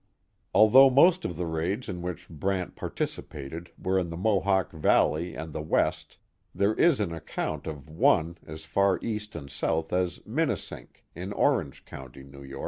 [0.55, 5.53] Although most of the raids in which Brant participated were in the Mohawk Valley and
[5.53, 6.17] the West,
[6.55, 11.85] there is an account of one as far east and south as Minisink, in Orange
[11.85, 12.31] County, N.
[12.49, 12.59] Y.